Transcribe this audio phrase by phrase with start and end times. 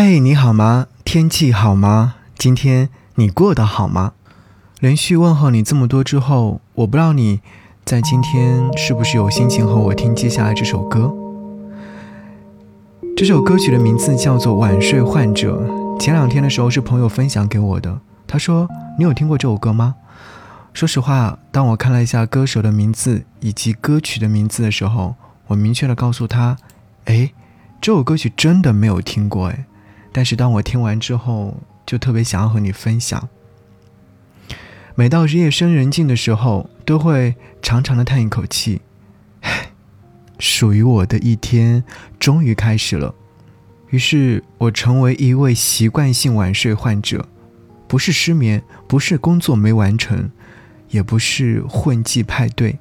[0.00, 0.86] 嗨，你好吗？
[1.04, 2.14] 天气好吗？
[2.38, 4.12] 今天你过得好吗？
[4.78, 7.40] 连续问候你这么多之后，我不知道你
[7.84, 11.12] 在今天是不是有心情和我听接下来这首歌。
[13.16, 15.60] 这首歌曲的名字叫做《晚睡患者》。
[15.98, 19.96] 前两天的时候是朋友分享给我的，他说：“你有听过这首歌吗？”
[20.72, 25.16] 说实话，当我看了一下歌手的名字以及歌曲的名字的时候，
[25.48, 26.56] 我明确的告诉他
[27.06, 27.32] ：“哎，
[27.80, 29.64] 这首歌曲真的没有听过。”哎。
[30.12, 31.56] 但是当我听完之后，
[31.86, 33.28] 就特别想要和你分享。
[34.94, 38.80] 每到夜深人静的时候，都会长长的叹一口气，
[39.42, 39.70] 唉
[40.38, 41.84] 属于我的一天
[42.18, 43.14] 终于开始了。
[43.90, 47.26] 于是我成为一位习惯性晚睡患者，
[47.86, 50.30] 不是失眠，不是工作没完成，
[50.90, 52.78] 也不是混迹派对，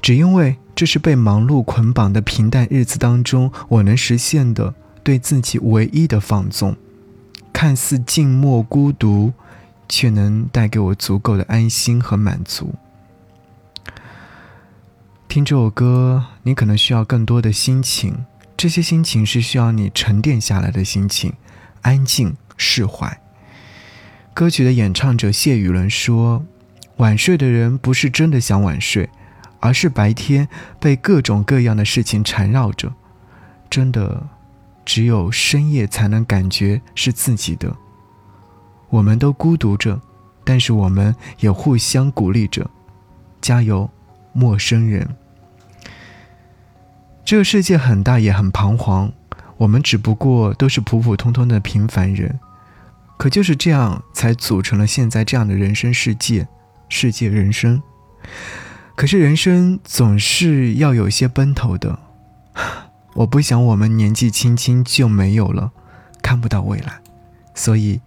[0.00, 4.74] 只因为这是被忙碌捆绑的平淡日子当中，我能实现的。
[5.04, 6.74] 对自己唯一的放纵，
[7.52, 9.34] 看似静默孤独，
[9.86, 12.74] 却能带给我足够的安心和满足。
[15.28, 18.24] 听这首歌，你可能需要更多的心情，
[18.56, 21.34] 这些心情是需要你沉淀下来的心情，
[21.82, 23.20] 安静释怀。
[24.32, 26.46] 歌曲的演唱者谢雨伦说
[26.96, 29.10] ：“晚睡的人不是真的想晚睡，
[29.60, 30.48] 而是白天
[30.80, 32.94] 被各种各样的事情缠绕着，
[33.68, 34.28] 真的。”
[34.84, 37.74] 只有深夜才能感觉是自己的。
[38.90, 40.00] 我们都孤独着，
[40.44, 42.70] 但是我们也互相鼓励着。
[43.40, 43.90] 加油，
[44.32, 45.16] 陌生人！
[47.24, 49.12] 这个世界很大，也很彷徨。
[49.56, 52.38] 我们只不过都是普普通通的平凡人，
[53.16, 56.48] 可就是这样，才组成了现在这样的人生世界，
[56.88, 57.82] 世界人生。
[58.94, 61.98] 可是人生总是要有些奔头的。
[63.16, 65.70] 我不想我们年纪轻轻就没有了，
[66.20, 67.00] 看不到未来，
[67.54, 68.00] 所以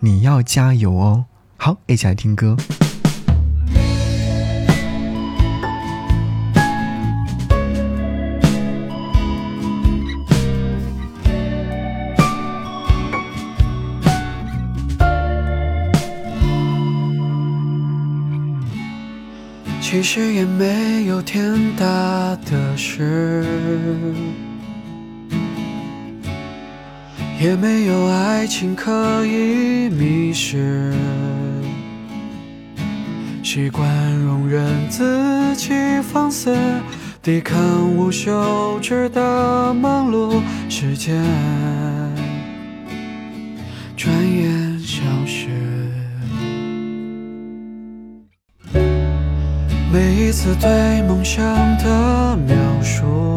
[0.00, 1.26] 你要加油哦！
[1.58, 2.56] 好，一起来听歌。
[19.82, 21.84] 其实也没有天大
[22.46, 23.46] 的事。
[27.44, 28.90] 也没有爱情可
[29.26, 30.94] 以迷失，
[33.42, 35.74] 习惯容忍自己
[36.10, 36.56] 放肆，
[37.20, 37.60] 抵抗
[37.94, 40.40] 无休止的忙碌，
[40.70, 41.22] 时间
[43.94, 45.50] 转眼消失。
[49.92, 51.44] 每一次对梦想
[51.76, 53.33] 的描述。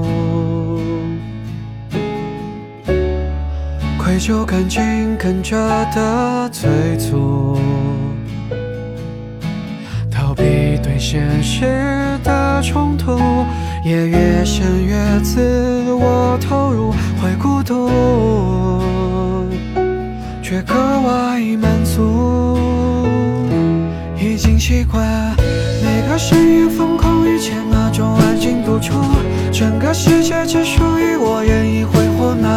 [4.17, 4.81] 愧疚感紧
[5.15, 5.55] 跟着
[5.93, 6.67] 的催
[6.97, 7.55] 促，
[10.09, 10.41] 逃避
[10.81, 13.19] 对现实的冲突，
[13.85, 16.91] 也越陷越自我投入，
[17.21, 17.91] 会孤独，
[20.41, 22.57] 却格外满足。
[24.19, 25.05] 已经习惯
[25.83, 28.95] 每个深夜疯狂遇见那种安静独处，
[29.51, 32.56] 整个世界只属于我，愿意挥霍那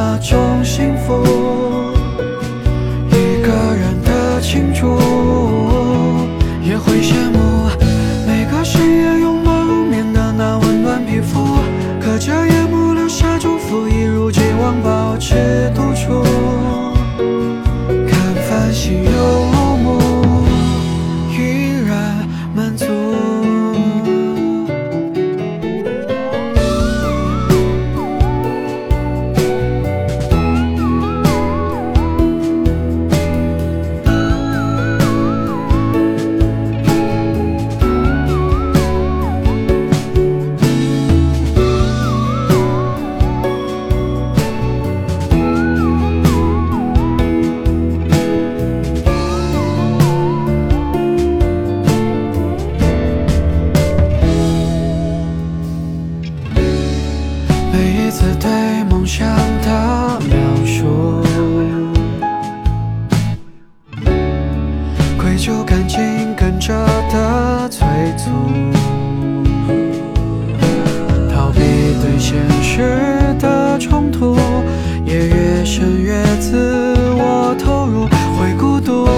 [57.90, 58.48] 一次对
[58.84, 59.26] 梦想
[59.62, 61.22] 的描述
[65.18, 65.98] 愧疚感紧
[66.36, 66.72] 跟着
[67.12, 68.30] 的催促
[71.34, 71.60] 逃避
[72.00, 74.36] 对现实的冲突
[75.04, 78.06] 也越深越自我投入
[78.38, 79.08] 会孤独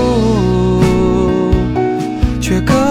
[2.41, 2.82] 却更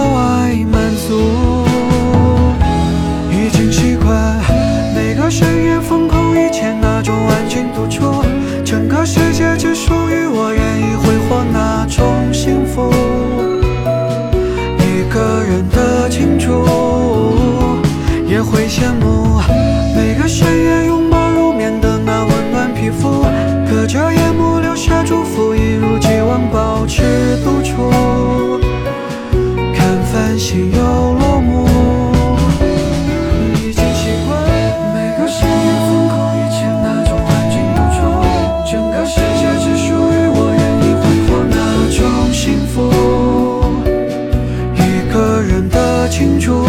[46.12, 46.62] 庆祝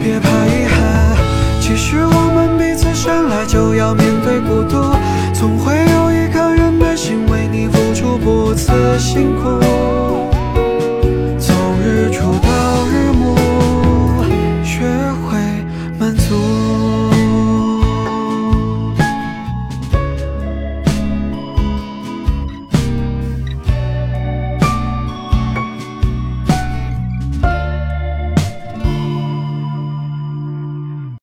[0.00, 1.16] 别怕遗憾
[1.60, 4.94] 其实我们彼此生来就要面对孤独
[5.34, 8.70] 总会有一个人的心为你付出不辞
[9.00, 9.61] 辛苦。